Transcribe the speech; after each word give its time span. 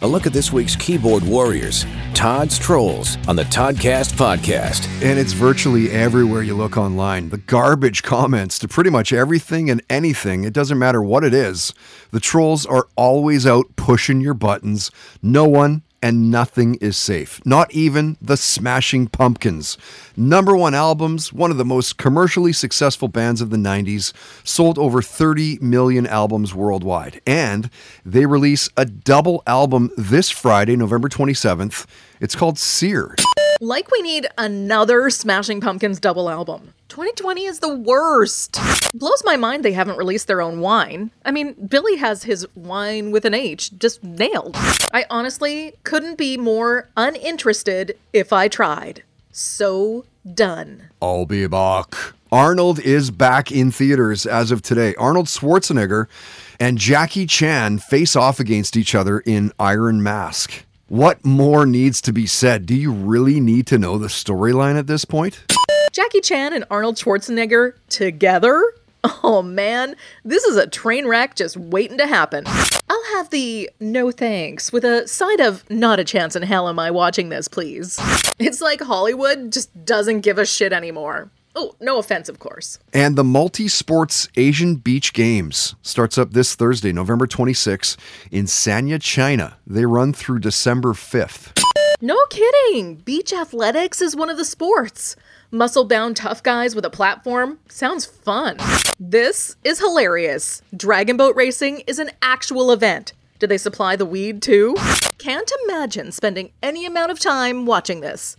A 0.00 0.06
look 0.06 0.26
at 0.28 0.32
this 0.32 0.52
week's 0.52 0.76
keyboard 0.76 1.24
warriors, 1.24 1.84
Todd's 2.14 2.56
Trolls, 2.56 3.16
on 3.26 3.34
the 3.34 3.42
Toddcast 3.42 4.12
podcast. 4.12 4.86
And 5.02 5.18
it's 5.18 5.32
virtually 5.32 5.90
everywhere 5.90 6.44
you 6.44 6.54
look 6.54 6.76
online. 6.76 7.30
The 7.30 7.38
garbage 7.38 8.02
comments 8.04 8.60
to 8.60 8.68
pretty 8.68 8.90
much 8.90 9.12
everything 9.12 9.68
and 9.68 9.82
anything. 9.90 10.44
It 10.44 10.52
doesn't 10.52 10.78
matter 10.78 11.02
what 11.02 11.24
it 11.24 11.34
is. 11.34 11.74
The 12.12 12.20
trolls 12.20 12.64
are 12.64 12.86
always 12.94 13.44
out 13.44 13.74
pushing 13.74 14.20
your 14.20 14.34
buttons. 14.34 14.92
No 15.20 15.48
one 15.48 15.82
and 16.02 16.30
nothing 16.30 16.76
is 16.76 16.96
safe. 16.96 17.40
Not 17.44 17.72
even 17.72 18.16
the 18.20 18.36
Smashing 18.36 19.08
Pumpkins. 19.08 19.76
Number 20.16 20.56
one 20.56 20.74
albums, 20.74 21.32
one 21.32 21.50
of 21.50 21.56
the 21.56 21.64
most 21.64 21.98
commercially 21.98 22.52
successful 22.52 23.08
bands 23.08 23.40
of 23.40 23.50
the 23.50 23.56
90s, 23.56 24.12
sold 24.44 24.78
over 24.78 25.02
30 25.02 25.58
million 25.60 26.06
albums 26.06 26.54
worldwide. 26.54 27.20
And 27.26 27.70
they 28.04 28.26
release 28.26 28.68
a 28.76 28.84
double 28.84 29.42
album 29.46 29.90
this 29.96 30.30
Friday, 30.30 30.76
November 30.76 31.08
27th. 31.08 31.86
It's 32.20 32.34
called 32.34 32.58
Cyr. 32.58 33.14
Like 33.60 33.90
we 33.90 34.02
need 34.02 34.28
another 34.38 35.10
Smashing 35.10 35.60
Pumpkins 35.60 35.98
double 35.98 36.30
album. 36.30 36.74
2020 36.90 37.44
is 37.44 37.58
the 37.58 37.74
worst. 37.74 38.56
Blows 38.94 39.22
my 39.24 39.36
mind 39.36 39.64
they 39.64 39.72
haven't 39.72 39.98
released 39.98 40.28
their 40.28 40.40
own 40.40 40.60
wine. 40.60 41.10
I 41.24 41.32
mean, 41.32 41.54
Billy 41.66 41.96
has 41.96 42.22
his 42.22 42.46
wine 42.54 43.10
with 43.10 43.24
an 43.24 43.34
H 43.34 43.76
just 43.76 44.04
nailed. 44.04 44.54
I 44.92 45.06
honestly 45.10 45.74
couldn't 45.82 46.18
be 46.18 46.36
more 46.36 46.88
uninterested 46.96 47.98
if 48.12 48.32
I 48.32 48.46
tried. 48.46 49.02
So 49.32 50.04
done. 50.34 50.90
I'll 51.02 51.26
be 51.26 51.48
back. 51.48 51.94
Arnold 52.30 52.78
is 52.80 53.10
back 53.10 53.50
in 53.50 53.72
theaters 53.72 54.24
as 54.24 54.52
of 54.52 54.62
today. 54.62 54.94
Arnold 54.96 55.26
Schwarzenegger 55.26 56.06
and 56.60 56.78
Jackie 56.78 57.26
Chan 57.26 57.78
face 57.78 58.14
off 58.14 58.38
against 58.38 58.76
each 58.76 58.94
other 58.94 59.18
in 59.20 59.50
Iron 59.58 60.00
Mask. 60.00 60.64
What 60.88 61.22
more 61.22 61.66
needs 61.66 62.00
to 62.00 62.14
be 62.14 62.26
said? 62.26 62.64
Do 62.64 62.74
you 62.74 62.90
really 62.90 63.40
need 63.40 63.66
to 63.66 63.76
know 63.76 63.98
the 63.98 64.06
storyline 64.06 64.78
at 64.78 64.86
this 64.86 65.04
point? 65.04 65.44
Jackie 65.92 66.22
Chan 66.22 66.54
and 66.54 66.64
Arnold 66.70 66.96
Schwarzenegger 66.96 67.74
together? 67.90 68.72
Oh 69.22 69.42
man, 69.42 69.96
this 70.24 70.44
is 70.44 70.56
a 70.56 70.66
train 70.66 71.06
wreck 71.06 71.36
just 71.36 71.58
waiting 71.58 71.98
to 71.98 72.06
happen. 72.06 72.44
I'll 72.46 73.04
have 73.16 73.28
the 73.28 73.68
no 73.80 74.10
thanks 74.10 74.72
with 74.72 74.82
a 74.82 75.06
side 75.06 75.40
of 75.40 75.68
not 75.68 76.00
a 76.00 76.04
chance 76.04 76.34
in 76.34 76.42
hell 76.42 76.68
am 76.68 76.78
I 76.78 76.90
watching 76.90 77.28
this, 77.28 77.48
please. 77.48 78.00
It's 78.38 78.62
like 78.62 78.80
Hollywood 78.80 79.52
just 79.52 79.84
doesn't 79.84 80.22
give 80.22 80.38
a 80.38 80.46
shit 80.46 80.72
anymore. 80.72 81.30
Oh, 81.60 81.74
no 81.80 81.98
offense, 81.98 82.28
of 82.28 82.38
course. 82.38 82.78
And 82.94 83.16
the 83.16 83.24
multi 83.24 83.66
sports 83.66 84.28
Asian 84.36 84.76
Beach 84.76 85.12
Games 85.12 85.74
starts 85.82 86.16
up 86.16 86.30
this 86.30 86.54
Thursday, 86.54 86.92
November 86.92 87.26
26, 87.26 87.96
in 88.30 88.44
Sanya, 88.44 89.02
China. 89.02 89.56
They 89.66 89.84
run 89.84 90.12
through 90.12 90.38
December 90.38 90.92
5th. 90.92 91.60
No 92.00 92.16
kidding! 92.30 92.94
Beach 92.94 93.32
athletics 93.32 94.00
is 94.00 94.14
one 94.14 94.30
of 94.30 94.36
the 94.36 94.44
sports. 94.44 95.16
Muscle 95.50 95.84
bound 95.84 96.16
tough 96.16 96.44
guys 96.44 96.76
with 96.76 96.84
a 96.84 96.90
platform 96.90 97.58
sounds 97.68 98.06
fun. 98.06 98.56
This 99.00 99.56
is 99.64 99.80
hilarious. 99.80 100.62
Dragon 100.76 101.16
boat 101.16 101.34
racing 101.34 101.80
is 101.88 101.98
an 101.98 102.12
actual 102.22 102.70
event. 102.70 103.14
Do 103.40 103.48
they 103.48 103.58
supply 103.58 103.96
the 103.96 104.06
weed 104.06 104.42
too? 104.42 104.76
Can't 105.18 105.50
imagine 105.64 106.12
spending 106.12 106.52
any 106.62 106.86
amount 106.86 107.10
of 107.10 107.18
time 107.18 107.66
watching 107.66 107.98
this. 108.00 108.36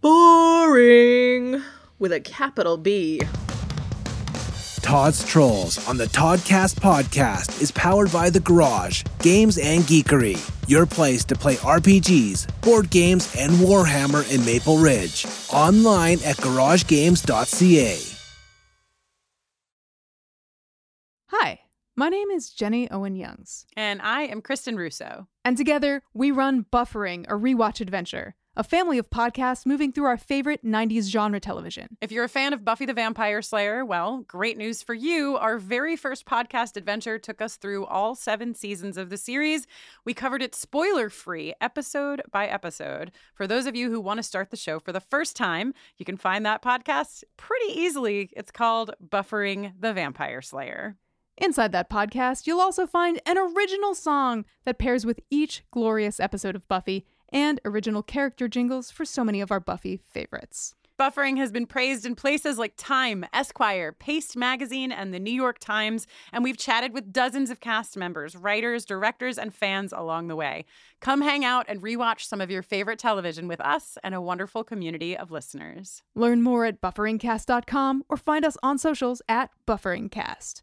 Boring. 0.00 1.62
With 1.98 2.12
a 2.12 2.20
capital 2.20 2.76
B. 2.76 3.20
Todd's 4.82 5.24
Trolls 5.24 5.84
on 5.88 5.96
the 5.96 6.04
Toddcast 6.06 6.76
podcast 6.76 7.60
is 7.60 7.72
powered 7.72 8.12
by 8.12 8.30
The 8.30 8.38
Garage, 8.38 9.02
Games 9.20 9.58
and 9.58 9.82
Geekery, 9.82 10.38
your 10.68 10.86
place 10.86 11.24
to 11.24 11.34
play 11.34 11.56
RPGs, 11.56 12.60
board 12.62 12.88
games, 12.90 13.34
and 13.36 13.50
Warhammer 13.54 14.30
in 14.32 14.44
Maple 14.44 14.76
Ridge. 14.78 15.26
Online 15.52 16.18
at 16.24 16.36
garagegames.ca. 16.36 17.98
Hi, 21.30 21.60
my 21.96 22.08
name 22.08 22.30
is 22.30 22.50
Jenny 22.50 22.88
Owen 22.90 23.16
Youngs, 23.16 23.66
And 23.76 24.00
I 24.02 24.22
am 24.22 24.40
Kristen 24.40 24.76
Russo. 24.76 25.26
and 25.44 25.56
together 25.56 26.02
we 26.14 26.30
run 26.30 26.64
Buffering, 26.72 27.24
a 27.28 27.32
rewatch 27.32 27.80
adventure, 27.80 28.36
a 28.56 28.64
family 28.64 28.96
of 28.96 29.10
podcasts 29.10 29.66
moving 29.66 29.92
through 29.92 30.06
our 30.06 30.16
favorite 30.16 30.64
90s 30.64 31.10
genre 31.10 31.38
television. 31.38 31.98
If 32.00 32.10
you're 32.10 32.24
a 32.24 32.28
fan 32.28 32.54
of 32.54 32.64
Buffy 32.64 32.86
the 32.86 32.94
Vampire 32.94 33.42
Slayer, 33.42 33.84
well, 33.84 34.24
great 34.26 34.56
news 34.56 34.82
for 34.82 34.94
you. 34.94 35.36
Our 35.36 35.58
very 35.58 35.94
first 35.94 36.24
podcast 36.24 36.76
adventure 36.76 37.18
took 37.18 37.42
us 37.42 37.56
through 37.56 37.84
all 37.84 38.14
seven 38.14 38.54
seasons 38.54 38.96
of 38.96 39.10
the 39.10 39.18
series. 39.18 39.66
We 40.06 40.14
covered 40.14 40.42
it 40.42 40.54
spoiler 40.54 41.10
free, 41.10 41.52
episode 41.60 42.22
by 42.32 42.46
episode. 42.46 43.12
For 43.34 43.46
those 43.46 43.66
of 43.66 43.76
you 43.76 43.90
who 43.90 44.00
want 44.00 44.18
to 44.18 44.22
start 44.22 44.50
the 44.50 44.56
show 44.56 44.80
for 44.80 44.92
the 44.92 45.00
first 45.00 45.36
time, 45.36 45.74
you 45.98 46.06
can 46.06 46.16
find 46.16 46.46
that 46.46 46.62
podcast 46.62 47.24
pretty 47.36 47.78
easily. 47.78 48.30
It's 48.34 48.50
called 48.50 48.92
Buffering 49.06 49.74
the 49.78 49.92
Vampire 49.92 50.40
Slayer. 50.40 50.96
Inside 51.38 51.72
that 51.72 51.90
podcast, 51.90 52.46
you'll 52.46 52.62
also 52.62 52.86
find 52.86 53.20
an 53.26 53.36
original 53.36 53.94
song 53.94 54.46
that 54.64 54.78
pairs 54.78 55.04
with 55.04 55.20
each 55.28 55.62
glorious 55.70 56.18
episode 56.18 56.56
of 56.56 56.66
Buffy 56.66 57.04
and 57.32 57.60
original 57.64 58.02
character 58.02 58.48
jingles 58.48 58.90
for 58.90 59.04
so 59.04 59.24
many 59.24 59.40
of 59.40 59.50
our 59.50 59.60
Buffy 59.60 60.00
favorites. 60.04 60.74
Buffering 60.98 61.36
has 61.36 61.52
been 61.52 61.66
praised 61.66 62.06
in 62.06 62.14
places 62.14 62.56
like 62.56 62.72
Time, 62.78 63.26
Esquire, 63.34 63.92
Paste 63.92 64.34
Magazine, 64.34 64.90
and 64.90 65.12
the 65.12 65.18
New 65.18 65.32
York 65.32 65.58
Times, 65.58 66.06
and 66.32 66.42
we've 66.42 66.56
chatted 66.56 66.94
with 66.94 67.12
dozens 67.12 67.50
of 67.50 67.60
cast 67.60 67.98
members, 67.98 68.34
writers, 68.34 68.86
directors, 68.86 69.36
and 69.36 69.54
fans 69.54 69.92
along 69.92 70.28
the 70.28 70.36
way. 70.36 70.64
Come 71.00 71.20
hang 71.20 71.44
out 71.44 71.66
and 71.68 71.82
rewatch 71.82 72.22
some 72.22 72.40
of 72.40 72.50
your 72.50 72.62
favorite 72.62 72.98
television 72.98 73.46
with 73.46 73.60
us 73.60 73.98
and 74.02 74.14
a 74.14 74.22
wonderful 74.22 74.64
community 74.64 75.14
of 75.14 75.30
listeners. 75.30 76.02
Learn 76.14 76.40
more 76.40 76.64
at 76.64 76.80
bufferingcast.com 76.80 78.04
or 78.08 78.16
find 78.16 78.46
us 78.46 78.56
on 78.62 78.78
socials 78.78 79.20
at 79.28 79.50
bufferingcast. 79.68 80.62